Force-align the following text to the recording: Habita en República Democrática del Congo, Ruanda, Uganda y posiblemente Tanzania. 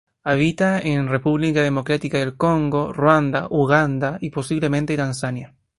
Habita 0.23 0.79
en 0.79 1.09
República 1.09 1.61
Democrática 1.61 2.17
del 2.17 2.35
Congo, 2.35 2.91
Ruanda, 2.91 3.45
Uganda 3.51 4.17
y 4.19 4.31
posiblemente 4.31 4.97
Tanzania. 4.97 5.53